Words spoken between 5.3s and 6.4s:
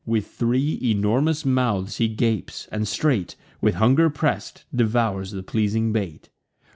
pleasing bait.